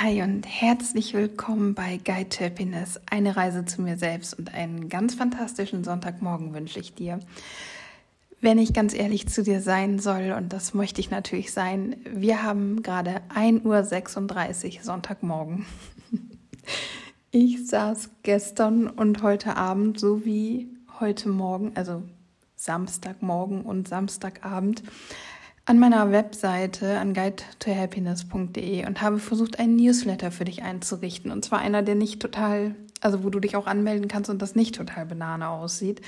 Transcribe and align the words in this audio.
Hi 0.00 0.22
und 0.22 0.46
herzlich 0.46 1.12
willkommen 1.12 1.74
bei 1.74 1.96
Guide 1.96 2.28
to 2.28 2.44
Happiness, 2.44 3.00
eine 3.10 3.36
Reise 3.36 3.64
zu 3.64 3.82
mir 3.82 3.98
selbst 3.98 4.38
und 4.38 4.54
einen 4.54 4.88
ganz 4.88 5.14
fantastischen 5.14 5.82
Sonntagmorgen 5.82 6.54
wünsche 6.54 6.78
ich 6.78 6.94
dir. 6.94 7.18
Wenn 8.40 8.58
ich 8.58 8.72
ganz 8.72 8.94
ehrlich 8.94 9.28
zu 9.28 9.42
dir 9.42 9.60
sein 9.60 9.98
soll, 9.98 10.36
und 10.38 10.52
das 10.52 10.72
möchte 10.72 11.00
ich 11.00 11.10
natürlich 11.10 11.52
sein, 11.52 11.96
wir 12.04 12.44
haben 12.44 12.84
gerade 12.84 13.22
1.36 13.34 14.76
Uhr 14.76 14.84
Sonntagmorgen. 14.84 15.66
Ich 17.30 17.66
saß 17.66 18.08
gestern 18.22 18.86
und 18.86 19.22
heute 19.22 19.56
Abend 19.56 20.00
sowie 20.00 20.68
heute 20.98 21.28
Morgen, 21.28 21.72
also 21.74 22.02
Samstagmorgen 22.56 23.62
und 23.62 23.86
Samstagabend, 23.86 24.82
an 25.68 25.78
meiner 25.78 26.10
Webseite 26.12 26.98
an 26.98 27.12
guidetohappiness.de 27.12 28.86
und 28.86 29.02
habe 29.02 29.18
versucht, 29.18 29.58
einen 29.58 29.76
Newsletter 29.76 30.30
für 30.30 30.46
dich 30.46 30.62
einzurichten. 30.62 31.30
Und 31.30 31.44
zwar 31.44 31.58
einer, 31.58 31.82
der 31.82 31.94
nicht 31.94 32.22
total, 32.22 32.74
also 33.02 33.22
wo 33.22 33.28
du 33.28 33.38
dich 33.38 33.54
auch 33.54 33.66
anmelden 33.66 34.08
kannst 34.08 34.30
und 34.30 34.40
das 34.40 34.54
nicht 34.54 34.76
total 34.76 35.04
banane 35.04 35.46
aussieht. 35.46 36.00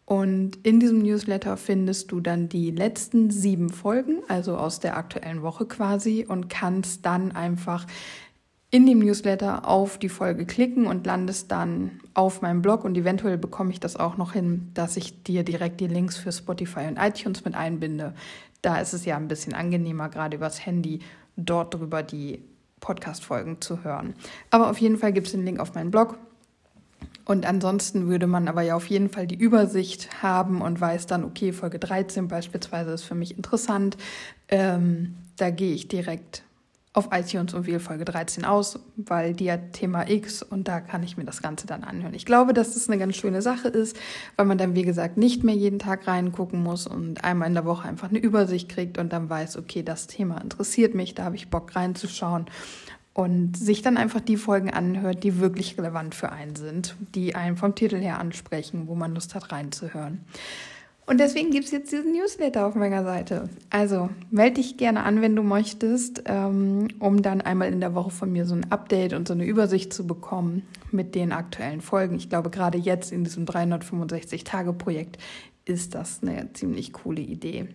Und 0.05 0.57
in 0.63 0.79
diesem 0.79 0.99
Newsletter 0.99 1.57
findest 1.57 2.11
du 2.11 2.19
dann 2.19 2.47
die 2.47 2.69
letzten 2.69 3.31
sieben 3.31 3.69
Folgen, 3.69 4.21
also 4.27 4.55
aus 4.55 4.79
der 4.79 4.97
aktuellen 4.97 5.41
Woche 5.41 5.65
quasi, 5.65 6.25
und 6.27 6.47
kannst 6.47 7.05
dann 7.07 7.31
einfach 7.31 7.87
in 8.75 8.85
dem 8.85 8.99
Newsletter 8.99 9.65
auf 9.69 9.97
die 9.97 10.09
Folge 10.09 10.45
klicken 10.45 10.85
und 10.85 11.05
landest 11.05 11.49
dann 11.49 12.01
auf 12.13 12.41
meinem 12.41 12.61
Blog 12.61 12.83
und 12.83 12.97
eventuell 12.97 13.37
bekomme 13.37 13.71
ich 13.71 13.79
das 13.79 13.95
auch 13.95 14.17
noch 14.17 14.33
hin, 14.33 14.69
dass 14.73 14.97
ich 14.97 15.23
dir 15.23 15.43
direkt 15.43 15.79
die 15.79 15.87
Links 15.87 16.17
für 16.17 16.33
Spotify 16.33 16.81
und 16.81 16.97
iTunes 16.97 17.45
mit 17.45 17.55
einbinde. 17.55 18.13
Da 18.61 18.81
ist 18.81 18.91
es 18.91 19.05
ja 19.05 19.15
ein 19.15 19.29
bisschen 19.29 19.53
angenehmer, 19.53 20.09
gerade 20.09 20.35
übers 20.35 20.65
Handy 20.65 20.99
dort 21.37 21.73
drüber 21.73 22.03
die 22.03 22.43
Podcast-Folgen 22.81 23.61
zu 23.61 23.85
hören. 23.85 24.13
Aber 24.49 24.69
auf 24.69 24.77
jeden 24.79 24.97
Fall 24.97 25.13
gibt 25.13 25.27
es 25.27 25.31
den 25.31 25.45
Link 25.45 25.61
auf 25.61 25.73
meinen 25.73 25.89
Blog. 25.89 26.17
Und 27.23 27.45
ansonsten 27.45 28.09
würde 28.09 28.27
man 28.27 28.49
aber 28.49 28.61
ja 28.61 28.75
auf 28.75 28.87
jeden 28.87 29.07
Fall 29.07 29.25
die 29.25 29.37
Übersicht 29.37 30.21
haben 30.21 30.61
und 30.61 30.81
weiß 30.81 31.07
dann, 31.07 31.23
okay, 31.23 31.53
Folge 31.53 31.79
13 31.79 32.27
beispielsweise 32.27 32.91
ist 32.91 33.03
für 33.03 33.15
mich 33.15 33.37
interessant. 33.37 33.95
Ähm, 34.49 35.15
da 35.37 35.49
gehe 35.49 35.73
ich 35.73 35.87
direkt 35.87 36.43
auf 36.95 37.09
iTunes 37.11 37.53
und 37.53 37.67
wähle 37.67 37.81
Folge 37.81 38.05
13 38.05 38.45
aus, 38.45 38.79
weil 38.95 39.33
die 39.33 39.51
hat 39.51 39.73
Thema 39.73 40.09
X 40.09 40.41
und 40.41 40.69
da 40.69 40.79
kann 40.79 41.03
ich 41.03 41.17
mir 41.17 41.25
das 41.25 41.41
Ganze 41.41 41.67
dann 41.67 41.83
anhören. 41.83 42.13
Ich 42.13 42.25
glaube, 42.25 42.53
dass 42.53 42.73
das 42.73 42.87
eine 42.89 42.97
ganz 42.97 43.17
schöne 43.17 43.41
Sache 43.41 43.67
ist, 43.67 43.97
weil 44.37 44.45
man 44.45 44.57
dann, 44.57 44.75
wie 44.75 44.83
gesagt, 44.83 45.17
nicht 45.17 45.43
mehr 45.43 45.55
jeden 45.55 45.77
Tag 45.77 46.07
reingucken 46.07 46.63
muss 46.63 46.87
und 46.87 47.21
einmal 47.23 47.49
in 47.49 47.53
der 47.53 47.65
Woche 47.65 47.87
einfach 47.87 48.09
eine 48.09 48.19
Übersicht 48.19 48.69
kriegt 48.69 48.97
und 48.97 49.11
dann 49.11 49.29
weiß, 49.29 49.57
okay, 49.57 49.83
das 49.83 50.07
Thema 50.07 50.39
interessiert 50.39 50.95
mich, 50.95 51.13
da 51.13 51.25
habe 51.25 51.35
ich 51.35 51.49
Bock 51.49 51.75
reinzuschauen 51.75 52.45
und 53.13 53.57
sich 53.57 53.81
dann 53.81 53.97
einfach 53.97 54.21
die 54.21 54.37
Folgen 54.37 54.69
anhört, 54.69 55.23
die 55.23 55.39
wirklich 55.39 55.77
relevant 55.77 56.15
für 56.15 56.31
einen 56.31 56.55
sind, 56.55 56.95
die 57.13 57.35
einen 57.35 57.57
vom 57.57 57.75
Titel 57.75 57.97
her 57.97 58.19
ansprechen, 58.19 58.87
wo 58.87 58.95
man 58.95 59.13
Lust 59.13 59.35
hat 59.35 59.51
reinzuhören. 59.51 60.21
Und 61.07 61.19
deswegen 61.19 61.51
gibt 61.51 61.65
es 61.65 61.71
jetzt 61.71 61.91
diesen 61.91 62.13
Newsletter 62.13 62.65
auf 62.65 62.73
meiner 62.73 63.03
Seite. 63.03 63.49
Also 63.69 64.09
melde 64.31 64.55
dich 64.55 64.77
gerne 64.77 65.03
an, 65.03 65.21
wenn 65.21 65.35
du 65.35 65.43
möchtest, 65.43 66.23
ähm, 66.25 66.87
um 66.99 67.21
dann 67.21 67.41
einmal 67.41 67.71
in 67.71 67.79
der 67.79 67.93
Woche 67.93 68.09
von 68.09 68.31
mir 68.31 68.45
so 68.45 68.55
ein 68.55 68.71
Update 68.71 69.13
und 69.13 69.27
so 69.27 69.35
eine 69.35 69.45
Übersicht 69.45 69.93
zu 69.93 70.07
bekommen 70.07 70.63
mit 70.91 71.13
den 71.13 71.31
aktuellen 71.31 71.81
Folgen. 71.81 72.15
Ich 72.15 72.29
glaube, 72.29 72.49
gerade 72.49 72.79
jetzt 72.79 73.11
in 73.11 73.23
diesem 73.23 73.45
365-Tage-Projekt 73.45 75.19
ist 75.65 75.93
das 75.93 76.21
eine 76.23 76.51
ziemlich 76.53 76.91
coole 76.91 77.21
Idee. 77.21 77.67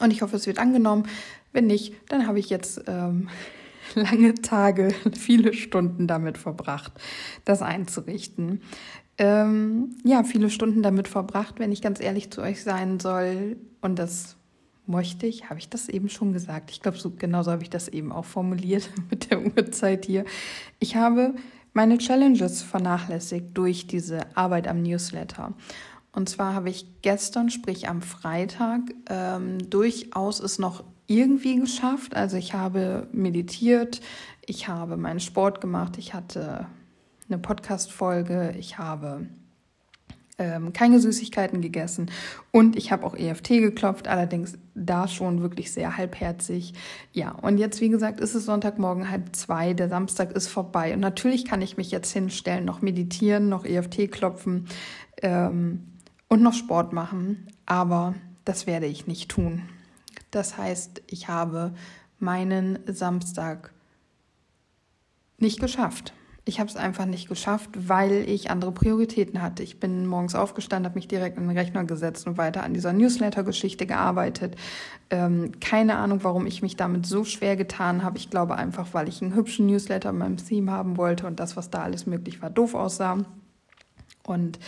Und 0.00 0.10
ich 0.10 0.22
hoffe, 0.22 0.34
es 0.34 0.46
wird 0.46 0.58
angenommen. 0.58 1.06
Wenn 1.52 1.66
nicht, 1.68 1.94
dann 2.08 2.26
habe 2.26 2.40
ich 2.40 2.50
jetzt 2.50 2.82
ähm, 2.88 3.28
lange 3.94 4.34
Tage, 4.34 4.92
viele 5.16 5.54
Stunden 5.54 6.08
damit 6.08 6.38
verbracht, 6.38 6.92
das 7.44 7.62
einzurichten 7.62 8.62
ähm, 9.18 9.96
ja, 10.04 10.24
viele 10.24 10.50
Stunden 10.50 10.82
damit 10.82 11.08
verbracht, 11.08 11.58
wenn 11.58 11.72
ich 11.72 11.82
ganz 11.82 12.00
ehrlich 12.00 12.30
zu 12.30 12.40
euch 12.42 12.62
sein 12.62 12.98
soll. 12.98 13.56
Und 13.80 13.98
das 13.98 14.36
möchte 14.86 15.26
ich, 15.26 15.48
habe 15.48 15.60
ich 15.60 15.68
das 15.68 15.88
eben 15.88 16.08
schon 16.08 16.32
gesagt. 16.32 16.70
Ich 16.70 16.80
glaube, 16.80 16.98
so, 16.98 17.10
genauso 17.10 17.50
habe 17.50 17.62
ich 17.62 17.70
das 17.70 17.88
eben 17.88 18.12
auch 18.12 18.24
formuliert 18.24 18.90
mit 19.10 19.30
der 19.30 19.44
Uhrzeit 19.44 20.06
hier. 20.06 20.24
Ich 20.78 20.96
habe 20.96 21.34
meine 21.72 21.98
Challenges 21.98 22.62
vernachlässigt 22.62 23.56
durch 23.56 23.86
diese 23.86 24.20
Arbeit 24.36 24.68
am 24.68 24.82
Newsletter. 24.82 25.54
Und 26.14 26.28
zwar 26.28 26.54
habe 26.54 26.68
ich 26.68 26.86
gestern, 27.00 27.48
sprich 27.48 27.88
am 27.88 28.02
Freitag, 28.02 28.80
ähm, 29.08 29.70
durchaus 29.70 30.40
es 30.40 30.58
noch 30.58 30.84
irgendwie 31.06 31.56
geschafft. 31.56 32.14
Also 32.14 32.36
ich 32.36 32.52
habe 32.52 33.08
meditiert, 33.12 34.00
ich 34.44 34.68
habe 34.68 34.96
meinen 34.96 35.20
Sport 35.20 35.60
gemacht, 35.60 35.96
ich 35.96 36.12
hatte 36.12 36.66
eine 37.32 37.40
Podcast-Folge, 37.40 38.54
ich 38.58 38.78
habe 38.78 39.26
ähm, 40.38 40.72
keine 40.72 41.00
Süßigkeiten 41.00 41.62
gegessen 41.62 42.10
und 42.50 42.76
ich 42.76 42.92
habe 42.92 43.06
auch 43.06 43.14
EFT 43.14 43.48
geklopft, 43.48 44.06
allerdings 44.06 44.58
da 44.74 45.08
schon 45.08 45.40
wirklich 45.40 45.72
sehr 45.72 45.96
halbherzig. 45.96 46.74
Ja, 47.12 47.30
und 47.30 47.58
jetzt, 47.58 47.80
wie 47.80 47.88
gesagt, 47.88 48.20
ist 48.20 48.34
es 48.34 48.44
Sonntagmorgen 48.44 49.10
halb 49.10 49.34
zwei, 49.34 49.72
der 49.72 49.88
Samstag 49.88 50.32
ist 50.32 50.48
vorbei 50.48 50.92
und 50.92 51.00
natürlich 51.00 51.44
kann 51.46 51.62
ich 51.62 51.76
mich 51.76 51.90
jetzt 51.90 52.12
hinstellen, 52.12 52.64
noch 52.64 52.82
meditieren, 52.82 53.48
noch 53.48 53.64
EFT 53.64 54.10
klopfen 54.10 54.66
ähm, 55.22 55.86
und 56.28 56.42
noch 56.42 56.54
Sport 56.54 56.92
machen, 56.92 57.48
aber 57.64 58.14
das 58.44 58.66
werde 58.66 58.86
ich 58.86 59.06
nicht 59.06 59.30
tun. 59.30 59.62
Das 60.30 60.58
heißt, 60.58 61.02
ich 61.06 61.28
habe 61.28 61.72
meinen 62.18 62.78
Samstag 62.86 63.72
nicht 65.38 65.60
geschafft. 65.60 66.12
Ich 66.44 66.58
habe 66.58 66.68
es 66.68 66.74
einfach 66.74 67.06
nicht 67.06 67.28
geschafft, 67.28 67.70
weil 67.74 68.28
ich 68.28 68.50
andere 68.50 68.72
Prioritäten 68.72 69.40
hatte. 69.42 69.62
Ich 69.62 69.78
bin 69.78 70.06
morgens 70.06 70.34
aufgestanden, 70.34 70.86
habe 70.86 70.98
mich 70.98 71.06
direkt 71.06 71.38
in 71.38 71.46
den 71.46 71.56
Rechner 71.56 71.84
gesetzt 71.84 72.26
und 72.26 72.36
weiter 72.36 72.64
an 72.64 72.74
dieser 72.74 72.92
Newsletter-Geschichte 72.92 73.86
gearbeitet. 73.86 74.56
Ähm, 75.10 75.52
keine 75.60 75.96
Ahnung, 75.96 76.24
warum 76.24 76.46
ich 76.46 76.60
mich 76.60 76.74
damit 76.74 77.06
so 77.06 77.22
schwer 77.22 77.54
getan 77.54 78.02
habe. 78.02 78.18
Ich 78.18 78.28
glaube 78.28 78.56
einfach, 78.56 78.88
weil 78.92 79.08
ich 79.08 79.22
einen 79.22 79.36
hübschen 79.36 79.66
Newsletter 79.66 80.10
in 80.10 80.18
meinem 80.18 80.36
Theme 80.36 80.72
haben 80.72 80.96
wollte 80.96 81.28
und 81.28 81.38
das, 81.38 81.56
was 81.56 81.70
da 81.70 81.82
alles 81.82 82.06
möglich 82.06 82.42
war, 82.42 82.50
doof 82.50 82.74
aussah. 82.74 83.18
Und 84.24 84.58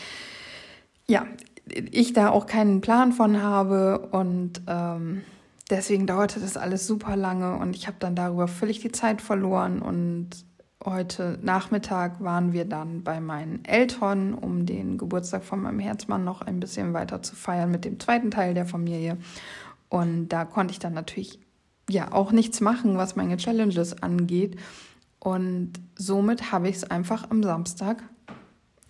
ja, 1.09 1.27
ich 1.67 2.13
da 2.13 2.31
auch 2.31 2.47
keinen 2.47 2.83
Plan 2.83 3.13
von 3.13 3.43
habe 3.43 4.11
und 4.13 4.63
ähm, 4.69 5.23
deswegen 5.71 6.07
dauerte 6.07 6.39
das 6.39 6.57
alles 6.57 6.87
super 6.87 7.17
lange 7.17 7.57
und 7.57 7.75
ich 7.75 7.89
habe 7.89 7.97
dann 7.99 8.15
darüber 8.15 8.47
völlig 8.47 8.81
die 8.81 8.93
Zeit 8.93 9.21
verloren 9.21 9.83
und 9.83 10.31
Heute 10.87 11.39
Nachmittag 11.41 12.23
waren 12.23 12.53
wir 12.53 12.67
dann 12.67 13.03
bei 13.03 13.19
meinen 13.19 13.65
Eltern, 13.65 14.35
um 14.35 14.67
den 14.67 14.99
Geburtstag 14.99 15.43
von 15.43 15.63
meinem 15.63 15.79
Herzmann 15.79 16.25
noch 16.25 16.43
ein 16.43 16.61
bisschen 16.61 16.93
weiter 16.93 17.23
zu 17.23 17.35
feiern 17.35 17.71
mit 17.71 17.87
dem 17.87 17.99
zweiten 17.99 18.31
Teil 18.31 18.53
der 18.53 18.67
Familie. 18.67 19.17
Und 19.89 20.29
da 20.29 20.45
konnte 20.45 20.73
ich 20.73 20.81
dann 20.81 20.93
natürlich 20.93 21.39
ja 21.89 22.13
auch 22.13 22.33
nichts 22.33 22.61
machen, 22.61 22.99
was 22.99 23.17
meine 23.17 23.39
Challenges 23.39 24.03
angeht. 24.03 24.59
Und 25.21 25.73
somit 25.97 26.53
habe 26.53 26.69
ich 26.69 26.77
es 26.77 26.85
einfach 26.85 27.31
am 27.31 27.43
Samstag 27.43 28.03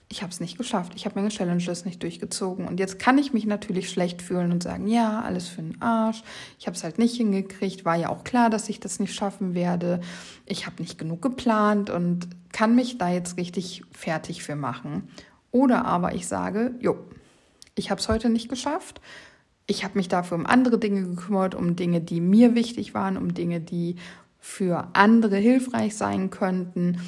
ich 0.08 0.22
habe 0.22 0.30
es 0.30 0.40
nicht 0.40 0.58
geschafft. 0.58 0.92
Ich 0.94 1.06
habe 1.06 1.16
meine 1.16 1.30
Challenges 1.30 1.84
nicht 1.84 2.02
durchgezogen. 2.02 2.68
Und 2.68 2.78
jetzt 2.78 2.98
kann 2.98 3.18
ich 3.18 3.32
mich 3.32 3.46
natürlich 3.46 3.90
schlecht 3.90 4.22
fühlen 4.22 4.52
und 4.52 4.62
sagen, 4.62 4.86
ja, 4.86 5.20
alles 5.22 5.48
für 5.48 5.62
den 5.62 5.80
Arsch. 5.80 6.22
Ich 6.58 6.66
habe 6.66 6.76
es 6.76 6.84
halt 6.84 6.98
nicht 6.98 7.16
hingekriegt. 7.16 7.84
War 7.84 7.96
ja 7.96 8.10
auch 8.10 8.22
klar, 8.22 8.50
dass 8.50 8.68
ich 8.68 8.80
das 8.80 9.00
nicht 9.00 9.14
schaffen 9.14 9.54
werde. 9.54 10.00
Ich 10.46 10.66
habe 10.66 10.80
nicht 10.82 10.98
genug 10.98 11.22
geplant 11.22 11.90
und 11.90 12.28
kann 12.52 12.74
mich 12.76 12.98
da 12.98 13.10
jetzt 13.10 13.36
richtig 13.38 13.82
fertig 13.92 14.44
für 14.44 14.56
machen. 14.56 15.08
Oder 15.50 15.84
aber 15.84 16.14
ich 16.14 16.28
sage, 16.28 16.74
jo, 16.80 16.96
ich 17.74 17.90
habe 17.90 18.00
es 18.00 18.08
heute 18.08 18.28
nicht 18.28 18.48
geschafft. 18.48 19.00
Ich 19.66 19.84
habe 19.84 19.96
mich 19.96 20.08
dafür 20.08 20.36
um 20.36 20.46
andere 20.46 20.78
Dinge 20.78 21.02
gekümmert, 21.02 21.54
um 21.54 21.74
Dinge, 21.74 22.00
die 22.00 22.20
mir 22.20 22.54
wichtig 22.54 22.92
waren, 22.92 23.16
um 23.16 23.34
Dinge, 23.34 23.60
die 23.60 23.96
für 24.38 24.88
andere 24.92 25.38
hilfreich 25.38 25.96
sein 25.96 26.28
könnten. 26.28 27.00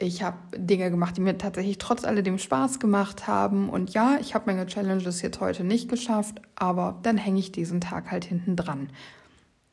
Ich 0.00 0.22
habe 0.22 0.38
Dinge 0.56 0.90
gemacht, 0.92 1.16
die 1.16 1.20
mir 1.20 1.36
tatsächlich 1.38 1.78
trotz 1.78 2.04
alledem 2.04 2.38
Spaß 2.38 2.78
gemacht 2.78 3.26
haben. 3.26 3.68
Und 3.68 3.94
ja, 3.94 4.16
ich 4.20 4.34
habe 4.34 4.44
meine 4.46 4.66
Challenges 4.66 5.22
jetzt 5.22 5.40
heute 5.40 5.64
nicht 5.64 5.88
geschafft, 5.88 6.40
aber 6.54 7.00
dann 7.02 7.16
hänge 7.16 7.40
ich 7.40 7.50
diesen 7.50 7.80
Tag 7.80 8.10
halt 8.12 8.24
hinten 8.24 8.54
dran. 8.54 8.90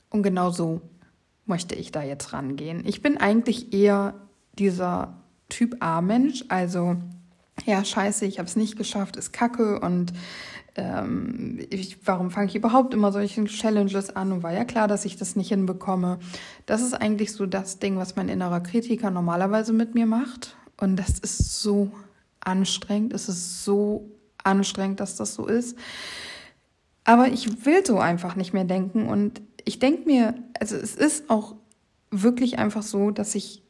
Und 0.09 0.23
genau 0.23 0.49
so 0.49 0.81
möchte 1.45 1.75
ich 1.75 1.91
da 1.91 2.01
jetzt 2.01 2.33
rangehen. 2.33 2.81
Ich 2.85 3.03
bin 3.03 3.17
eigentlich 3.17 3.71
eher 3.71 4.15
dieser 4.57 5.21
Typ 5.49 5.77
A-Mensch. 5.79 6.45
Also, 6.47 6.95
ja, 7.63 7.83
scheiße, 7.85 8.25
ich 8.25 8.39
habe 8.39 8.47
es 8.47 8.55
nicht 8.55 8.77
geschafft, 8.77 9.15
ist 9.15 9.31
kacke 9.31 9.79
und 9.79 10.13
ähm, 10.75 11.59
ich, 11.69 12.05
warum 12.05 12.31
fange 12.31 12.47
ich 12.47 12.55
überhaupt 12.55 12.93
immer 12.93 13.11
solche 13.11 13.45
Challenges 13.45 14.15
an? 14.15 14.31
Und 14.31 14.43
war 14.43 14.51
ja 14.51 14.65
klar, 14.65 14.87
dass 14.87 15.05
ich 15.05 15.15
das 15.15 15.35
nicht 15.35 15.49
hinbekomme. 15.49 16.19
Das 16.65 16.81
ist 16.81 16.93
eigentlich 16.93 17.31
so 17.31 17.45
das 17.45 17.79
Ding, 17.79 17.97
was 17.97 18.15
mein 18.15 18.29
innerer 18.29 18.59
Kritiker 18.59 19.09
normalerweise 19.09 19.71
mit 19.71 19.95
mir 19.95 20.05
macht. 20.05 20.57
Und 20.77 20.97
das 20.97 21.19
ist 21.19 21.61
so 21.61 21.91
anstrengend. 22.41 23.13
Es 23.13 23.29
ist 23.29 23.63
so 23.63 24.09
anstrengend, 24.43 24.99
dass 24.99 25.15
das 25.15 25.33
so 25.33 25.47
ist. 25.47 25.77
Aber 27.05 27.29
ich 27.29 27.65
will 27.65 27.85
so 27.85 27.99
einfach 27.99 28.35
nicht 28.35 28.53
mehr 28.53 28.65
denken. 28.65 29.07
Und 29.07 29.41
ich 29.63 29.79
denke 29.79 30.05
mir, 30.05 30.35
also 30.59 30.75
es 30.75 30.95
ist 30.95 31.29
auch 31.29 31.55
wirklich 32.11 32.59
einfach 32.59 32.83
so, 32.83 33.11
dass 33.11 33.33
ich 33.33 33.63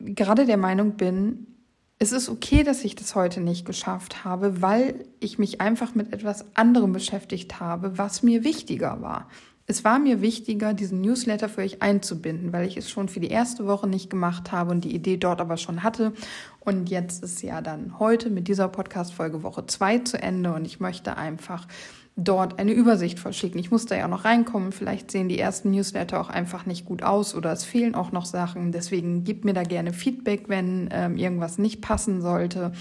gerade 0.00 0.44
der 0.44 0.56
Meinung 0.56 0.96
bin, 0.96 1.46
es 1.98 2.12
ist 2.12 2.28
okay, 2.28 2.62
dass 2.62 2.84
ich 2.84 2.94
das 2.94 3.14
heute 3.14 3.40
nicht 3.40 3.64
geschafft 3.64 4.24
habe, 4.24 4.60
weil 4.60 5.06
ich 5.18 5.38
mich 5.38 5.60
einfach 5.60 5.94
mit 5.94 6.12
etwas 6.12 6.44
anderem 6.54 6.92
beschäftigt 6.92 7.58
habe, 7.58 7.96
was 7.96 8.22
mir 8.22 8.44
wichtiger 8.44 9.00
war. 9.00 9.28
Es 9.68 9.82
war 9.82 9.98
mir 9.98 10.20
wichtiger, 10.20 10.74
diesen 10.74 11.00
Newsletter 11.00 11.48
für 11.48 11.62
euch 11.62 11.82
einzubinden, 11.82 12.52
weil 12.52 12.68
ich 12.68 12.76
es 12.76 12.88
schon 12.88 13.08
für 13.08 13.18
die 13.18 13.30
erste 13.30 13.66
Woche 13.66 13.88
nicht 13.88 14.10
gemacht 14.10 14.52
habe 14.52 14.70
und 14.70 14.84
die 14.84 14.94
Idee 14.94 15.16
dort 15.16 15.40
aber 15.40 15.56
schon 15.56 15.82
hatte. 15.82 16.12
Und 16.60 16.88
jetzt 16.88 17.24
ist 17.24 17.42
ja 17.42 17.60
dann 17.60 17.98
heute 17.98 18.30
mit 18.30 18.46
dieser 18.46 18.68
Podcast-Folge 18.68 19.42
Woche 19.42 19.66
zwei 19.66 19.98
zu 19.98 20.22
Ende 20.22 20.52
und 20.52 20.66
ich 20.66 20.78
möchte 20.78 21.16
einfach 21.16 21.66
dort 22.16 22.58
eine 22.58 22.72
Übersicht 22.72 23.20
verschicken. 23.20 23.60
Ich 23.60 23.70
muss 23.70 23.84
da 23.84 23.94
ja 23.94 24.08
noch 24.08 24.24
reinkommen. 24.24 24.72
Vielleicht 24.72 25.10
sehen 25.10 25.28
die 25.28 25.38
ersten 25.38 25.70
Newsletter 25.70 26.18
auch 26.18 26.30
einfach 26.30 26.64
nicht 26.64 26.86
gut 26.86 27.02
aus 27.02 27.34
oder 27.34 27.52
es 27.52 27.64
fehlen 27.64 27.94
auch 27.94 28.10
noch 28.10 28.24
Sachen. 28.24 28.72
Deswegen 28.72 29.24
gebt 29.24 29.44
mir 29.44 29.52
da 29.52 29.62
gerne 29.62 29.92
Feedback, 29.92 30.48
wenn 30.48 30.88
ähm, 30.92 31.18
irgendwas 31.18 31.58
nicht 31.58 31.82
passen 31.82 32.22
sollte. 32.22 32.72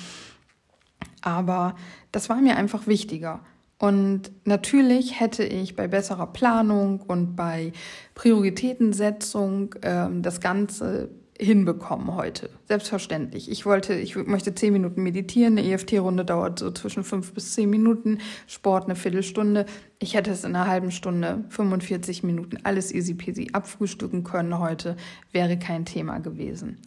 Aber 1.21 1.75
das 2.13 2.29
war 2.29 2.37
mir 2.37 2.55
einfach 2.55 2.87
wichtiger. 2.87 3.41
Und 3.77 4.31
natürlich 4.45 5.19
hätte 5.19 5.43
ich 5.43 5.75
bei 5.75 5.87
besserer 5.87 6.27
Planung 6.27 7.01
und 7.01 7.35
bei 7.35 7.73
Prioritätensetzung 8.13 9.75
ähm, 9.81 10.21
das 10.21 10.39
Ganze 10.39 11.09
hinbekommen 11.39 12.15
heute. 12.15 12.49
Selbstverständlich. 12.65 13.51
Ich 13.51 13.65
wollte, 13.65 13.93
ich 13.93 14.15
möchte 14.15 14.55
zehn 14.55 14.73
Minuten 14.73 15.03
meditieren. 15.03 15.57
Eine 15.57 15.69
EFT-Runde 15.69 16.23
dauert 16.23 16.59
so 16.59 16.71
zwischen 16.71 17.03
fünf 17.03 17.33
bis 17.33 17.53
zehn 17.53 17.69
Minuten. 17.69 18.19
Sport 18.47 18.85
eine 18.85 18.95
Viertelstunde. 18.95 19.65
Ich 19.99 20.13
hätte 20.13 20.31
es 20.31 20.43
in 20.43 20.55
einer 20.55 20.67
halben 20.67 20.91
Stunde, 20.91 21.43
45 21.49 22.23
Minuten, 22.23 22.59
alles 22.63 22.93
easy 22.93 23.13
peasy 23.13 23.49
abfrühstücken 23.51 24.23
können 24.23 24.59
heute. 24.59 24.95
Wäre 25.31 25.57
kein 25.57 25.85
Thema 25.85 26.19
gewesen. 26.19 26.79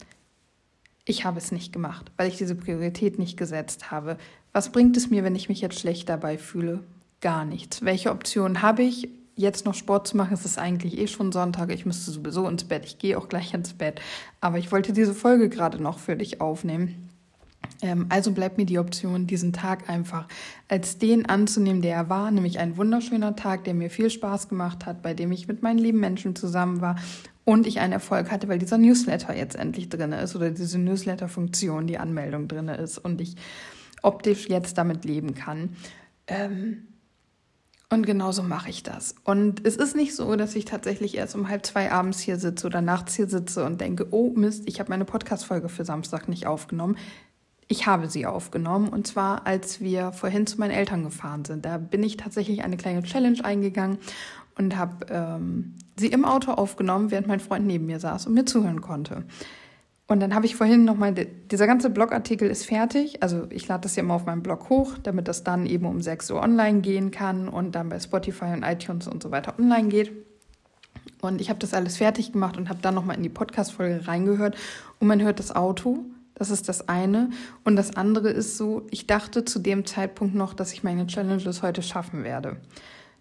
Ich 1.05 1.25
habe 1.25 1.39
es 1.39 1.51
nicht 1.51 1.73
gemacht, 1.73 2.11
weil 2.17 2.27
ich 2.27 2.37
diese 2.37 2.55
Priorität 2.55 3.19
nicht 3.19 3.37
gesetzt 3.37 3.91
habe. 3.91 4.17
Was 4.51 4.71
bringt 4.71 4.97
es 4.97 5.09
mir, 5.09 5.23
wenn 5.23 5.35
ich 5.35 5.49
mich 5.49 5.61
jetzt 5.61 5.79
schlecht 5.79 6.09
dabei 6.09 6.37
fühle? 6.37 6.83
Gar 7.21 7.45
nichts. 7.45 7.83
Welche 7.83 8.11
Optionen 8.11 8.61
habe 8.61 8.83
ich? 8.83 9.09
Jetzt 9.39 9.65
noch 9.65 9.73
Sport 9.73 10.07
zu 10.07 10.17
machen. 10.17 10.33
Es 10.33 10.43
ist 10.43 10.59
eigentlich 10.59 10.97
eh 10.97 11.07
schon 11.07 11.31
Sonntag. 11.31 11.71
Ich 11.71 11.85
müsste 11.85 12.11
sowieso 12.11 12.47
ins 12.47 12.65
Bett. 12.65 12.85
Ich 12.85 12.99
gehe 12.99 13.17
auch 13.17 13.29
gleich 13.29 13.53
ins 13.53 13.73
Bett. 13.73 14.01
Aber 14.41 14.57
ich 14.57 14.71
wollte 14.71 14.91
diese 14.91 15.13
Folge 15.13 15.47
gerade 15.47 15.81
noch 15.81 15.97
für 15.97 16.17
dich 16.17 16.41
aufnehmen. 16.41 17.09
Ähm, 17.81 18.07
also 18.09 18.33
bleibt 18.33 18.57
mir 18.57 18.65
die 18.65 18.79
Option, 18.79 19.27
diesen 19.27 19.53
Tag 19.53 19.89
einfach 19.89 20.27
als 20.67 20.97
den 20.97 21.25
anzunehmen, 21.25 21.81
der 21.81 21.95
er 21.95 22.09
war, 22.09 22.31
nämlich 22.31 22.59
ein 22.59 22.75
wunderschöner 22.75 23.37
Tag, 23.37 23.63
der 23.63 23.73
mir 23.73 23.89
viel 23.89 24.09
Spaß 24.09 24.49
gemacht 24.49 24.85
hat, 24.85 25.01
bei 25.01 25.13
dem 25.13 25.31
ich 25.31 25.47
mit 25.47 25.63
meinen 25.63 25.79
lieben 25.79 25.99
Menschen 26.01 26.35
zusammen 26.35 26.81
war 26.81 26.97
und 27.45 27.65
ich 27.65 27.79
einen 27.79 27.93
Erfolg 27.93 28.31
hatte, 28.31 28.49
weil 28.49 28.59
dieser 28.59 28.77
Newsletter 28.77 29.35
jetzt 29.35 29.55
endlich 29.55 29.87
drin 29.87 30.11
ist 30.11 30.35
oder 30.35 30.51
diese 30.51 30.79
Newsletter-Funktion, 30.79 31.87
die 31.87 31.97
Anmeldung 31.97 32.49
drin 32.49 32.67
ist 32.67 32.97
und 32.97 33.21
ich 33.21 33.35
optisch 34.01 34.49
jetzt 34.49 34.77
damit 34.77 35.05
leben 35.05 35.33
kann. 35.33 35.75
Ähm, 36.27 36.87
und 37.91 38.05
genauso 38.05 38.43
mache 38.43 38.69
ich 38.69 38.83
das. 38.83 39.15
Und 39.23 39.65
es 39.65 39.75
ist 39.75 39.95
nicht 39.95 40.15
so, 40.15 40.35
dass 40.35 40.55
ich 40.55 40.65
tatsächlich 40.65 41.17
erst 41.17 41.35
um 41.35 41.49
halb 41.49 41.65
zwei 41.65 41.91
abends 41.91 42.19
hier 42.19 42.37
sitze 42.37 42.67
oder 42.67 42.81
nachts 42.81 43.15
hier 43.15 43.27
sitze 43.27 43.65
und 43.65 43.81
denke, 43.81 44.07
oh 44.11 44.31
Mist, 44.35 44.63
ich 44.67 44.79
habe 44.79 44.91
meine 44.91 45.05
Podcast-Folge 45.05 45.69
für 45.69 45.85
Samstag 45.85 46.27
nicht 46.27 46.45
aufgenommen. 46.45 46.97
Ich 47.67 47.87
habe 47.87 48.07
sie 48.07 48.27
aufgenommen 48.27 48.89
und 48.89 49.07
zwar, 49.07 49.47
als 49.47 49.81
wir 49.81 50.11
vorhin 50.11 50.45
zu 50.45 50.59
meinen 50.59 50.71
Eltern 50.71 51.03
gefahren 51.03 51.45
sind. 51.45 51.65
Da 51.65 51.77
bin 51.77 52.03
ich 52.03 52.17
tatsächlich 52.17 52.63
eine 52.63 52.77
kleine 52.77 53.01
Challenge 53.01 53.43
eingegangen 53.43 53.97
und 54.55 54.77
habe 54.77 55.07
ähm, 55.09 55.75
sie 55.97 56.07
im 56.07 56.25
Auto 56.25 56.51
aufgenommen, 56.51 57.09
während 57.09 57.27
mein 57.27 57.39
Freund 57.39 57.65
neben 57.65 57.87
mir 57.87 57.99
saß 57.99 58.27
und 58.27 58.33
mir 58.35 58.45
zuhören 58.45 58.81
konnte. 58.81 59.23
Und 60.09 60.21
dann 60.21 60.33
habe 60.33 60.47
ich 60.47 60.55
vorhin 60.55 60.85
nochmal, 60.85 61.13
dieser 61.13 61.67
ganze 61.67 61.91
Blogartikel 61.91 62.49
ist 62.49 62.65
fertig. 62.65 63.21
Also 63.21 63.45
ich 63.51 63.67
lade 63.67 63.83
das 63.83 63.95
ja 63.95 64.01
immer 64.01 64.15
auf 64.15 64.25
meinem 64.25 64.41
Blog 64.41 64.67
hoch, 64.69 64.97
damit 65.03 65.27
das 65.27 65.43
dann 65.43 65.67
eben 65.67 65.85
um 65.85 66.01
6 66.01 66.31
Uhr 66.31 66.41
online 66.41 66.81
gehen 66.81 67.11
kann 67.11 67.47
und 67.47 67.75
dann 67.75 67.89
bei 67.89 67.99
Spotify 67.99 68.45
und 68.45 68.63
iTunes 68.63 69.07
und 69.07 69.21
so 69.21 69.29
weiter 69.29 69.53
online 69.59 69.89
geht. 69.89 70.11
Und 71.21 71.39
ich 71.39 71.49
habe 71.51 71.59
das 71.59 71.75
alles 71.75 71.97
fertig 71.97 72.31
gemacht 72.31 72.57
und 72.57 72.69
habe 72.69 72.79
dann 72.81 72.95
nochmal 72.95 73.17
in 73.17 73.23
die 73.23 73.29
Podcast-Folge 73.29 74.07
reingehört. 74.07 74.57
Und 74.99 75.07
man 75.07 75.21
hört 75.21 75.37
das 75.37 75.55
Auto. 75.55 75.99
Das 76.33 76.49
ist 76.49 76.67
das 76.69 76.89
eine. 76.89 77.29
Und 77.63 77.75
das 77.75 77.95
andere 77.95 78.31
ist 78.31 78.57
so, 78.57 78.87
ich 78.89 79.05
dachte 79.05 79.45
zu 79.45 79.59
dem 79.59 79.85
Zeitpunkt 79.85 80.33
noch, 80.33 80.55
dass 80.55 80.73
ich 80.73 80.83
meine 80.83 81.05
Challenges 81.05 81.61
heute 81.61 81.83
schaffen 81.83 82.23
werde 82.23 82.57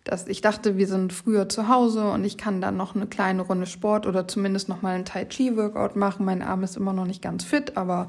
dass 0.08 0.26
ich 0.26 0.40
dachte, 0.40 0.76
wir 0.76 0.86
sind 0.86 1.12
früher 1.12 1.48
zu 1.48 1.68
Hause 1.68 2.10
und 2.10 2.24
ich 2.24 2.38
kann 2.38 2.60
dann 2.60 2.76
noch 2.76 2.94
eine 2.94 3.06
kleine 3.06 3.42
Runde 3.42 3.66
Sport 3.66 4.06
oder 4.06 4.26
zumindest 4.26 4.68
noch 4.68 4.80
mal 4.80 4.94
ein 4.94 5.04
Tai 5.04 5.26
Chi 5.26 5.56
Workout 5.56 5.96
machen. 5.96 6.24
Mein 6.24 6.42
Arm 6.42 6.62
ist 6.62 6.76
immer 6.76 6.94
noch 6.94 7.04
nicht 7.04 7.22
ganz 7.22 7.44
fit, 7.44 7.76
aber 7.76 8.08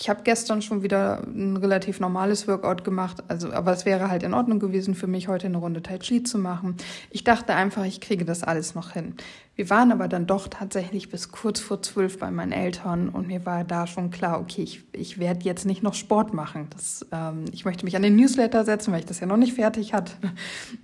ich 0.00 0.08
habe 0.08 0.22
gestern 0.22 0.62
schon 0.62 0.84
wieder 0.84 1.24
ein 1.26 1.56
relativ 1.56 1.98
normales 1.98 2.46
Workout 2.46 2.84
gemacht, 2.84 3.24
also 3.26 3.52
aber 3.52 3.72
es 3.72 3.84
wäre 3.84 4.08
halt 4.08 4.22
in 4.22 4.32
Ordnung 4.32 4.60
gewesen 4.60 4.94
für 4.94 5.08
mich 5.08 5.26
heute 5.26 5.48
eine 5.48 5.56
Runde 5.56 5.82
Tai 5.82 5.98
Chi 5.98 6.22
zu 6.22 6.38
machen. 6.38 6.76
Ich 7.10 7.24
dachte 7.24 7.54
einfach, 7.54 7.84
ich 7.84 8.00
kriege 8.00 8.24
das 8.24 8.44
alles 8.44 8.76
noch 8.76 8.92
hin. 8.92 9.14
Wir 9.56 9.70
waren 9.70 9.90
aber 9.90 10.06
dann 10.06 10.28
doch 10.28 10.46
tatsächlich 10.46 11.10
bis 11.10 11.32
kurz 11.32 11.58
vor 11.58 11.82
zwölf 11.82 12.20
bei 12.20 12.30
meinen 12.30 12.52
Eltern 12.52 13.08
und 13.08 13.26
mir 13.26 13.44
war 13.44 13.64
da 13.64 13.88
schon 13.88 14.10
klar, 14.10 14.40
okay, 14.40 14.62
ich, 14.62 14.84
ich 14.92 15.18
werde 15.18 15.44
jetzt 15.44 15.66
nicht 15.66 15.82
noch 15.82 15.94
Sport 15.94 16.32
machen. 16.32 16.68
Das, 16.70 17.04
ähm, 17.10 17.46
ich 17.50 17.64
möchte 17.64 17.84
mich 17.84 17.96
an 17.96 18.02
den 18.02 18.14
Newsletter 18.14 18.64
setzen, 18.64 18.92
weil 18.92 19.00
ich 19.00 19.06
das 19.06 19.18
ja 19.18 19.26
noch 19.26 19.36
nicht 19.36 19.54
fertig 19.54 19.94
hatte. 19.94 20.12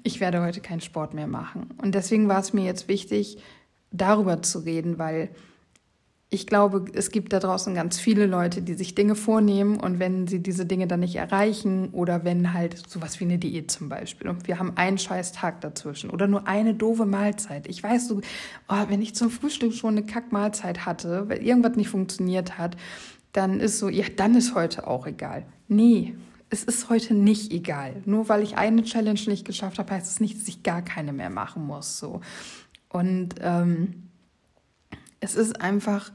Ich 0.02 0.18
werde 0.18 0.42
heute 0.42 0.61
keinen 0.61 0.80
Sport 0.80 1.14
mehr 1.14 1.28
machen. 1.28 1.71
Und 1.80 1.94
deswegen 1.94 2.28
war 2.28 2.40
es 2.40 2.52
mir 2.52 2.64
jetzt 2.64 2.88
wichtig, 2.88 3.38
darüber 3.92 4.42
zu 4.42 4.59
reden, 4.59 4.99
weil 4.99 5.30
ich 6.34 6.48
glaube, 6.48 6.86
es 6.92 7.12
gibt 7.12 7.32
da 7.32 7.38
draußen 7.38 7.74
ganz 7.74 8.00
viele 8.00 8.26
Leute, 8.26 8.60
die 8.60 8.74
sich 8.74 8.96
Dinge 8.96 9.14
vornehmen 9.14 9.78
und 9.78 10.00
wenn 10.00 10.26
sie 10.26 10.42
diese 10.42 10.66
Dinge 10.66 10.88
dann 10.88 10.98
nicht 10.98 11.14
erreichen 11.14 11.90
oder 11.92 12.24
wenn 12.24 12.52
halt 12.52 12.90
sowas 12.90 13.20
wie 13.20 13.24
eine 13.24 13.38
Diät 13.38 13.70
zum 13.70 13.88
Beispiel 13.88 14.28
und 14.28 14.48
wir 14.48 14.58
haben 14.58 14.76
einen 14.76 14.98
scheiß 14.98 15.30
Tag 15.30 15.60
dazwischen 15.60 16.10
oder 16.10 16.26
nur 16.26 16.48
eine 16.48 16.74
doofe 16.74 17.06
Mahlzeit. 17.06 17.68
Ich 17.68 17.80
weiß 17.84 18.08
so, 18.08 18.20
oh, 18.68 18.84
wenn 18.88 19.00
ich 19.00 19.14
zum 19.14 19.30
Frühstück 19.30 19.74
schon 19.74 19.96
eine 19.96 20.04
Kackmahlzeit 20.04 20.84
hatte, 20.84 21.28
weil 21.28 21.40
irgendwas 21.40 21.76
nicht 21.76 21.88
funktioniert 21.88 22.58
hat, 22.58 22.76
dann 23.32 23.60
ist 23.60 23.78
so, 23.78 23.88
ja, 23.88 24.04
dann 24.16 24.34
ist 24.34 24.56
heute 24.56 24.88
auch 24.88 25.06
egal. 25.06 25.46
Nee, 25.68 26.16
es 26.50 26.64
ist 26.64 26.90
heute 26.90 27.14
nicht 27.14 27.52
egal. 27.52 28.02
Nur 28.06 28.28
weil 28.28 28.42
ich 28.42 28.56
eine 28.56 28.82
Challenge 28.82 29.20
nicht 29.26 29.44
geschafft 29.44 29.78
habe, 29.78 29.94
heißt 29.94 30.10
es 30.10 30.18
nicht, 30.18 30.36
dass 30.36 30.48
ich 30.48 30.64
gar 30.64 30.82
keine 30.82 31.12
mehr 31.12 31.30
machen 31.30 31.64
muss. 31.64 31.98
So. 31.98 32.22
Und 32.88 33.36
ähm, 33.40 34.08
es 35.20 35.36
ist 35.36 35.60
einfach, 35.60 36.10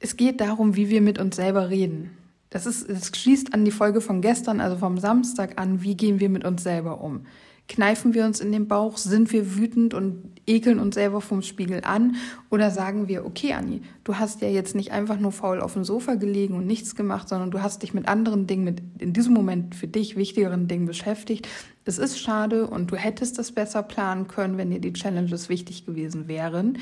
es 0.00 0.16
geht 0.16 0.40
darum, 0.40 0.76
wie 0.76 0.88
wir 0.88 1.00
mit 1.00 1.18
uns 1.18 1.36
selber 1.36 1.70
reden. 1.70 2.10
Das, 2.50 2.66
ist, 2.66 2.88
das 2.88 3.08
schließt 3.14 3.54
an 3.54 3.64
die 3.64 3.70
Folge 3.70 4.00
von 4.00 4.20
gestern, 4.20 4.60
also 4.60 4.76
vom 4.76 4.98
Samstag 4.98 5.60
an, 5.60 5.82
wie 5.82 5.96
gehen 5.96 6.20
wir 6.20 6.28
mit 6.28 6.44
uns 6.44 6.62
selber 6.62 7.00
um. 7.00 7.26
Kneifen 7.68 8.14
wir 8.14 8.24
uns 8.24 8.38
in 8.38 8.52
den 8.52 8.68
Bauch? 8.68 8.96
Sind 8.96 9.32
wir 9.32 9.56
wütend 9.56 9.92
und 9.92 10.22
ekeln 10.46 10.78
uns 10.78 10.94
selber 10.94 11.20
vom 11.20 11.42
Spiegel 11.42 11.80
an? 11.82 12.14
Oder 12.48 12.70
sagen 12.70 13.08
wir, 13.08 13.26
okay, 13.26 13.54
Anni, 13.54 13.82
du 14.04 14.14
hast 14.14 14.40
ja 14.40 14.48
jetzt 14.48 14.76
nicht 14.76 14.92
einfach 14.92 15.18
nur 15.18 15.32
faul 15.32 15.60
auf 15.60 15.72
dem 15.72 15.82
Sofa 15.82 16.14
gelegen 16.14 16.54
und 16.54 16.66
nichts 16.66 16.94
gemacht, 16.94 17.28
sondern 17.28 17.50
du 17.50 17.62
hast 17.62 17.82
dich 17.82 17.92
mit 17.92 18.06
anderen 18.06 18.46
Dingen, 18.46 18.62
mit 18.62 18.82
in 19.00 19.12
diesem 19.12 19.34
Moment 19.34 19.74
für 19.74 19.88
dich 19.88 20.14
wichtigeren 20.14 20.68
Dingen 20.68 20.86
beschäftigt. 20.86 21.48
Es 21.84 21.98
ist 21.98 22.20
schade 22.20 22.68
und 22.68 22.92
du 22.92 22.96
hättest 22.96 23.36
das 23.36 23.50
besser 23.50 23.82
planen 23.82 24.28
können, 24.28 24.58
wenn 24.58 24.70
dir 24.70 24.80
die 24.80 24.92
Challenges 24.92 25.48
wichtig 25.48 25.86
gewesen 25.86 26.28
wären. 26.28 26.78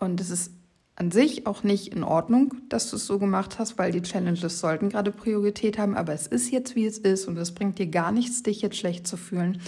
Und 0.00 0.20
es 0.20 0.30
ist 0.30 0.50
an 0.96 1.10
sich 1.10 1.46
auch 1.46 1.64
nicht 1.64 1.94
in 1.94 2.04
Ordnung, 2.04 2.54
dass 2.68 2.90
du 2.90 2.96
es 2.96 3.06
so 3.06 3.18
gemacht 3.18 3.58
hast, 3.58 3.78
weil 3.78 3.90
die 3.90 4.02
Challenges 4.02 4.60
sollten 4.60 4.90
gerade 4.90 5.10
Priorität 5.10 5.76
haben, 5.76 5.96
aber 5.96 6.12
es 6.12 6.26
ist 6.26 6.50
jetzt, 6.50 6.76
wie 6.76 6.86
es 6.86 6.98
ist 6.98 7.26
und 7.26 7.36
es 7.36 7.52
bringt 7.52 7.78
dir 7.78 7.88
gar 7.88 8.12
nichts, 8.12 8.42
dich 8.42 8.62
jetzt 8.62 8.76
schlecht 8.76 9.06
zu 9.06 9.16
fühlen. 9.16 9.60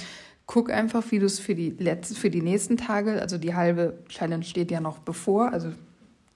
Guck 0.47 0.71
einfach, 0.71 1.11
wie 1.11 1.18
du 1.18 1.26
es 1.26 1.40
für 1.40 1.56
die 1.56 1.71
letzten, 1.71 2.14
für 2.14 2.30
die 2.30 2.42
nächsten 2.42 2.76
Tage, 2.76 3.21
also 3.21 3.38
die 3.38 3.54
halbe 3.56 3.99
Challenge 4.09 4.45
steht 4.45 4.71
ja 4.71 4.80
noch 4.80 5.00
bevor, 5.00 5.52
also 5.52 5.73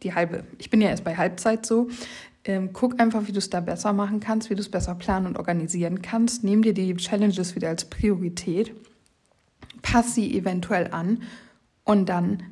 die 0.02 0.14
halbe, 0.14 0.42
ich 0.58 0.70
bin 0.70 0.80
ja 0.80 0.88
erst 0.88 1.04
bei 1.04 1.16
Halbzeit 1.16 1.64
so. 1.64 1.88
Ähm, 2.44 2.70
guck 2.72 2.98
einfach, 3.00 3.28
wie 3.28 3.32
du 3.32 3.38
es 3.38 3.50
da 3.50 3.60
besser 3.60 3.92
machen 3.92 4.18
kannst, 4.18 4.50
wie 4.50 4.54
du 4.54 4.60
es 4.60 4.70
besser 4.70 4.94
planen 4.94 5.26
und 5.26 5.36
organisieren 5.36 6.02
kannst. 6.02 6.42
Nimm 6.42 6.62
dir 6.62 6.74
die 6.74 6.96
Challenges 6.96 7.54
wieder 7.54 7.68
als 7.68 7.84
Priorität, 7.84 8.74
pass 9.82 10.14
sie 10.14 10.36
eventuell 10.36 10.88
an 10.90 11.22
und 11.84 12.08
dann 12.08 12.42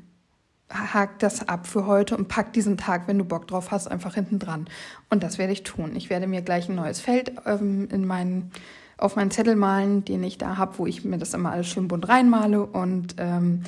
hakt 0.71 1.23
das 1.23 1.49
ab 1.49 1.67
für 1.67 1.87
heute 1.87 2.17
und 2.17 2.29
pack 2.29 2.53
diesen 2.53 2.77
Tag, 2.77 3.09
wenn 3.09 3.19
du 3.19 3.25
Bock 3.25 3.49
drauf 3.49 3.71
hast, 3.71 3.89
einfach 3.89 4.15
hinten 4.15 4.39
dran. 4.39 4.67
Und 5.09 5.23
das 5.23 5.39
werde 5.39 5.53
ich 5.53 5.63
tun. 5.63 5.97
Ich 5.97 6.11
werde 6.11 6.27
mir 6.27 6.43
gleich 6.43 6.69
ein 6.69 6.75
neues 6.75 7.01
Feld 7.01 7.33
ähm, 7.47 7.89
in 7.91 8.07
meinen, 8.07 8.51
auf 8.99 9.17
meinen 9.17 9.31
Zettel 9.31 9.57
malen, 9.57 10.05
den 10.05 10.23
ich 10.23 10.39
da 10.39 10.57
habe, 10.57 10.79
wo 10.79 10.87
ich 10.87 11.05
mir 11.05 11.19
das 11.19 11.35
immer 11.35 11.53
alles 11.53 11.69
schön 11.69 11.89
bunt 11.89 12.09
reinmale 12.09 12.67
und 12.67 13.15
ähm, 13.19 13.63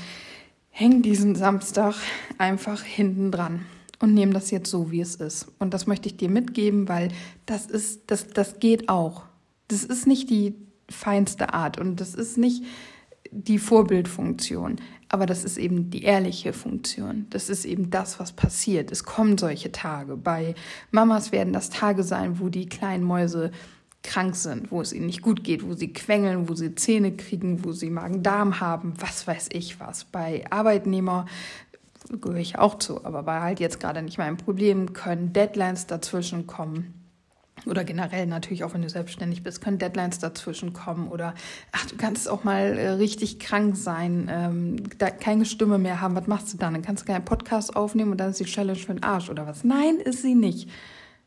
hänge 0.70 1.00
diesen 1.00 1.34
Samstag 1.34 1.94
einfach 2.38 2.82
hinten 2.82 3.30
dran 3.30 3.64
und 3.98 4.14
nehme 4.14 4.32
das 4.32 4.50
jetzt 4.50 4.70
so, 4.70 4.90
wie 4.90 5.00
es 5.00 5.14
ist. 5.16 5.48
Und 5.58 5.74
das 5.74 5.86
möchte 5.86 6.08
ich 6.08 6.16
dir 6.16 6.28
mitgeben, 6.28 6.88
weil 6.88 7.08
das 7.46 7.66
ist, 7.66 8.10
das, 8.10 8.28
das 8.28 8.58
geht 8.58 8.88
auch. 8.88 9.24
Das 9.68 9.84
ist 9.84 10.06
nicht 10.06 10.30
die 10.30 10.54
feinste 10.88 11.54
Art 11.54 11.78
und 11.78 12.00
das 12.00 12.14
ist 12.14 12.36
nicht 12.36 12.64
die 13.30 13.58
Vorbildfunktion. 13.58 14.80
Aber 15.12 15.26
das 15.26 15.44
ist 15.44 15.58
eben 15.58 15.90
die 15.90 16.04
ehrliche 16.04 16.52
Funktion. 16.52 17.26
Das 17.30 17.50
ist 17.50 17.64
eben 17.64 17.90
das, 17.90 18.20
was 18.20 18.30
passiert. 18.30 18.92
Es 18.92 19.02
kommen 19.02 19.36
solche 19.36 19.72
Tage. 19.72 20.16
Bei 20.16 20.54
Mamas 20.92 21.32
werden 21.32 21.52
das 21.52 21.68
Tage 21.68 22.04
sein, 22.04 22.38
wo 22.38 22.48
die 22.48 22.68
kleinen 22.68 23.02
Mäuse 23.02 23.50
krank 24.04 24.36
sind, 24.36 24.70
wo 24.70 24.80
es 24.80 24.92
ihnen 24.92 25.06
nicht 25.06 25.20
gut 25.20 25.42
geht, 25.42 25.66
wo 25.66 25.74
sie 25.74 25.92
quengeln, 25.92 26.48
wo 26.48 26.54
sie 26.54 26.76
Zähne 26.76 27.16
kriegen, 27.16 27.64
wo 27.64 27.72
sie 27.72 27.90
Magen-Darm 27.90 28.60
haben, 28.60 28.94
was 28.98 29.26
weiß 29.26 29.48
ich 29.52 29.80
was. 29.80 30.04
Bei 30.04 30.44
Arbeitnehmer 30.48 31.26
gehöre 32.08 32.38
ich 32.38 32.56
auch 32.56 32.78
zu, 32.78 33.04
aber 33.04 33.26
war 33.26 33.42
halt 33.42 33.58
jetzt 33.58 33.80
gerade 33.80 34.02
nicht 34.02 34.16
mein 34.16 34.36
Problem, 34.36 34.92
können 34.92 35.32
Deadlines 35.32 35.86
dazwischen 35.86 36.46
kommen 36.46 36.99
oder 37.66 37.84
generell 37.84 38.26
natürlich 38.26 38.64
auch 38.64 38.74
wenn 38.74 38.82
du 38.82 38.88
selbstständig 38.88 39.42
bist, 39.42 39.60
können 39.60 39.78
Deadlines 39.78 40.18
dazwischen 40.18 40.72
kommen 40.72 41.08
oder 41.08 41.34
ach, 41.72 41.86
du 41.86 41.96
kannst 41.96 42.28
auch 42.28 42.44
mal 42.44 42.78
äh, 42.78 42.88
richtig 42.90 43.38
krank 43.38 43.76
sein, 43.76 44.28
ähm, 44.30 44.76
da 44.98 45.10
keine 45.10 45.44
Stimme 45.44 45.78
mehr 45.78 46.00
haben, 46.00 46.16
was 46.16 46.26
machst 46.26 46.52
du 46.52 46.58
dann? 46.58 46.74
Dann 46.74 46.82
kannst 46.82 47.02
du 47.02 47.12
keinen 47.12 47.24
Podcast 47.24 47.76
aufnehmen 47.76 48.12
und 48.12 48.18
dann 48.18 48.30
ist 48.30 48.40
die 48.40 48.44
Challenge 48.44 48.78
für 48.78 48.94
den 48.94 49.02
Arsch 49.02 49.30
oder 49.30 49.46
was? 49.46 49.64
Nein, 49.64 49.96
ist 49.96 50.22
sie 50.22 50.34
nicht. 50.34 50.68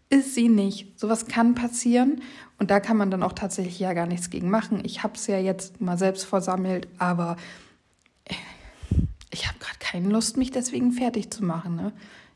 Ist 0.10 0.36
sie 0.36 0.50
nicht. 0.50 1.00
Sowas 1.00 1.26
kann 1.28 1.56
passieren 1.56 2.22
und 2.60 2.72
da 2.72 2.80
kann 2.80 2.98
man 2.98 3.12
dann 3.12 3.24
auch 3.24 3.34
tatsächlich 3.34 3.80
ja 3.80 3.94
gar 3.94 4.06
nichts 4.06 4.30
gegen 4.30 4.50
machen. 4.50 4.82
Ich 4.86 5.04
habe 5.04 5.16
es 5.16 5.28
ja 5.28 5.40
jetzt 5.40 5.82
mal 5.82 5.98
selbst 5.98 6.26
versammelt, 6.26 6.88
aber 6.98 7.38
ich 9.32 9.48
habe 9.48 9.58
gerade 9.60 9.80
keine 9.80 10.10
Lust, 10.10 10.38
mich 10.38 10.52
deswegen 10.52 10.92
fertig 10.92 11.32
zu 11.32 11.44
machen. 11.44 11.76
Ne? 11.76 11.92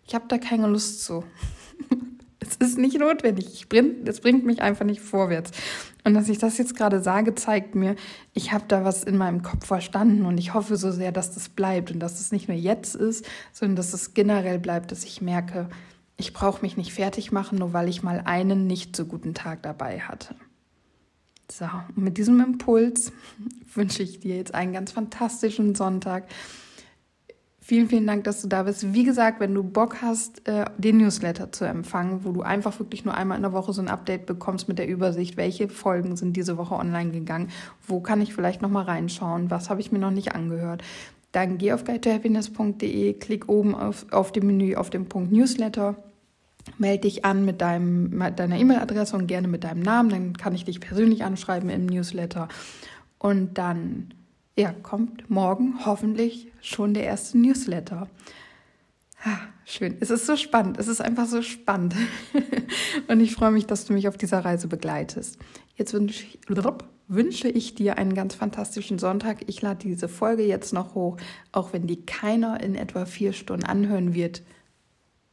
Ich 0.07 0.15
habe 0.15 0.25
da 0.27 0.37
keine 0.37 0.67
Lust 0.67 1.03
zu. 1.03 1.23
Ist 2.59 2.77
nicht 2.77 2.99
notwendig. 2.99 3.67
Es 4.05 4.21
bringt 4.21 4.45
mich 4.45 4.61
einfach 4.61 4.85
nicht 4.85 5.01
vorwärts. 5.01 5.51
Und 6.03 6.13
dass 6.13 6.29
ich 6.29 6.37
das 6.37 6.57
jetzt 6.57 6.75
gerade 6.75 7.01
sage, 7.01 7.35
zeigt 7.35 7.75
mir, 7.75 7.95
ich 8.33 8.51
habe 8.51 8.63
da 8.67 8.83
was 8.83 9.03
in 9.03 9.17
meinem 9.17 9.43
Kopf 9.43 9.67
verstanden 9.67 10.25
und 10.25 10.37
ich 10.37 10.53
hoffe 10.53 10.77
so 10.77 10.91
sehr, 10.91 11.11
dass 11.11 11.33
das 11.33 11.49
bleibt 11.49 11.91
und 11.91 11.99
dass 11.99 12.19
es 12.19 12.31
nicht 12.31 12.47
nur 12.47 12.57
jetzt 12.57 12.95
ist, 12.95 13.25
sondern 13.51 13.75
dass 13.75 13.93
es 13.93 14.13
generell 14.13 14.57
bleibt, 14.57 14.91
dass 14.91 15.03
ich 15.03 15.21
merke, 15.21 15.69
ich 16.15 16.33
brauche 16.33 16.61
mich 16.61 16.77
nicht 16.77 16.93
fertig 16.93 17.31
machen, 17.31 17.59
nur 17.59 17.73
weil 17.73 17.89
ich 17.89 18.03
mal 18.03 18.21
einen 18.25 18.67
nicht 18.67 18.95
so 18.95 19.05
guten 19.05 19.33
Tag 19.33 19.61
dabei 19.63 19.99
hatte. 19.99 20.33
So, 21.51 21.65
und 21.95 22.03
mit 22.03 22.17
diesem 22.17 22.39
Impuls 22.41 23.11
wünsche 23.73 24.01
ich 24.01 24.19
dir 24.19 24.35
jetzt 24.35 24.53
einen 24.53 24.73
ganz 24.73 24.91
fantastischen 24.91 25.75
Sonntag. 25.75 26.23
Vielen, 27.67 27.89
vielen 27.89 28.07
Dank, 28.07 28.23
dass 28.23 28.41
du 28.41 28.47
da 28.47 28.63
bist. 28.63 28.93
Wie 28.93 29.03
gesagt, 29.03 29.41
wenn 29.41 29.53
du 29.53 29.61
Bock 29.61 30.01
hast, 30.01 30.47
äh, 30.47 30.63
den 30.77 30.99
Newsletter 30.99 31.51
zu 31.51 31.65
empfangen, 31.65 32.23
wo 32.23 32.31
du 32.31 32.41
einfach 32.41 32.79
wirklich 32.79 33.03
nur 33.03 33.13
einmal 33.13 33.35
in 33.35 33.43
der 33.43 33.51
Woche 33.51 33.73
so 33.73 33.81
ein 33.81 33.89
Update 33.89 34.25
bekommst 34.25 34.69
mit 34.69 34.79
der 34.79 34.87
Übersicht, 34.87 35.35
welche 35.35 35.67
Folgen 35.67 36.15
sind 36.15 36.37
diese 36.37 36.55
Woche 36.55 36.75
online 36.75 37.11
gegangen, 37.11 37.49
wo 37.85 37.99
kann 37.99 38.21
ich 38.21 38.33
vielleicht 38.33 38.61
nochmal 38.61 38.85
reinschauen, 38.85 39.51
was 39.51 39.69
habe 39.69 39.81
ich 39.81 39.91
mir 39.91 39.99
noch 39.99 40.11
nicht 40.11 40.33
angehört, 40.33 40.81
dann 41.33 41.57
geh 41.57 41.73
auf 41.73 41.83
guidetohappiness.de, 41.83 43.15
klick 43.15 43.49
oben 43.49 43.75
auf, 43.75 44.05
auf 44.11 44.31
dem 44.31 44.47
Menü 44.47 44.75
auf 44.75 44.89
den 44.89 45.09
Punkt 45.09 45.33
Newsletter, 45.33 45.97
melde 46.77 47.01
dich 47.01 47.25
an 47.25 47.43
mit, 47.43 47.59
deinem, 47.59 48.11
mit 48.11 48.39
deiner 48.39 48.57
E-Mail-Adresse 48.57 49.17
und 49.17 49.27
gerne 49.27 49.49
mit 49.49 49.65
deinem 49.65 49.81
Namen, 49.81 50.09
dann 50.09 50.37
kann 50.37 50.55
ich 50.55 50.63
dich 50.63 50.79
persönlich 50.79 51.25
anschreiben 51.25 51.69
im 51.69 51.85
Newsletter 51.85 52.47
und 53.19 53.57
dann 53.57 54.13
ja, 54.57 54.71
kommt 54.71 55.29
morgen 55.29 55.85
hoffentlich 55.85 56.51
schon 56.61 56.93
der 56.93 57.03
erste 57.03 57.37
Newsletter. 57.37 58.09
Ha, 59.23 59.39
schön. 59.65 59.97
Es 59.99 60.09
ist 60.09 60.25
so 60.25 60.35
spannend. 60.35 60.77
Es 60.79 60.87
ist 60.87 60.99
einfach 60.99 61.27
so 61.27 61.41
spannend. 61.41 61.95
Und 63.07 63.19
ich 63.19 63.33
freue 63.33 63.51
mich, 63.51 63.67
dass 63.67 63.85
du 63.85 63.93
mich 63.93 64.07
auf 64.07 64.17
dieser 64.17 64.43
Reise 64.43 64.67
begleitest. 64.67 65.37
Jetzt 65.75 65.93
wünsche 65.93 66.23
ich, 66.23 66.39
wünsche 67.07 67.47
ich 67.47 67.75
dir 67.75 67.97
einen 67.97 68.15
ganz 68.15 68.35
fantastischen 68.35 68.97
Sonntag. 68.97 69.47
Ich 69.47 69.61
lade 69.61 69.87
diese 69.87 70.09
Folge 70.09 70.43
jetzt 70.43 70.73
noch 70.73 70.95
hoch, 70.95 71.17
auch 71.51 71.71
wenn 71.71 71.85
die 71.85 72.05
keiner 72.05 72.59
in 72.61 72.75
etwa 72.75 73.05
vier 73.05 73.33
Stunden 73.33 73.65
anhören 73.65 74.15
wird. 74.15 74.41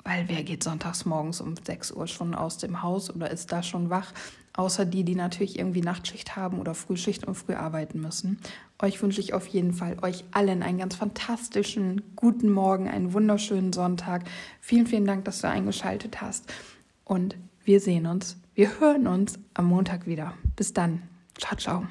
Weil 0.04 0.28
wer 0.28 0.42
geht 0.42 0.62
sonntags 0.62 1.06
morgens 1.06 1.40
um 1.40 1.54
6 1.56 1.92
Uhr 1.92 2.06
schon 2.06 2.34
aus 2.34 2.58
dem 2.58 2.82
Haus 2.82 3.08
oder 3.14 3.30
ist 3.30 3.52
da 3.52 3.62
schon 3.62 3.88
wach? 3.88 4.12
Außer 4.56 4.84
die, 4.84 5.04
die 5.04 5.16
natürlich 5.16 5.58
irgendwie 5.58 5.80
Nachtschicht 5.80 6.36
haben 6.36 6.60
oder 6.60 6.74
Frühschicht 6.74 7.24
und 7.24 7.34
früh 7.34 7.54
arbeiten 7.54 8.00
müssen. 8.00 8.38
Euch 8.80 9.02
wünsche 9.02 9.20
ich 9.20 9.34
auf 9.34 9.46
jeden 9.48 9.72
Fall 9.72 9.96
euch 10.02 10.24
allen 10.30 10.62
einen 10.62 10.78
ganz 10.78 10.94
fantastischen 10.94 12.02
guten 12.14 12.52
Morgen, 12.52 12.88
einen 12.88 13.12
wunderschönen 13.12 13.72
Sonntag. 13.72 14.24
Vielen, 14.60 14.86
vielen 14.86 15.06
Dank, 15.06 15.24
dass 15.24 15.40
du 15.40 15.48
eingeschaltet 15.48 16.20
hast. 16.20 16.52
Und 17.04 17.36
wir 17.64 17.80
sehen 17.80 18.06
uns, 18.06 18.36
wir 18.54 18.78
hören 18.78 19.08
uns 19.08 19.38
am 19.54 19.66
Montag 19.66 20.06
wieder. 20.06 20.34
Bis 20.54 20.72
dann. 20.72 21.02
Ciao, 21.38 21.56
ciao. 21.56 21.86